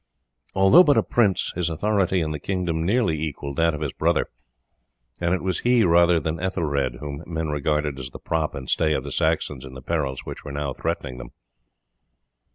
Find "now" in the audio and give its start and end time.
10.51-10.73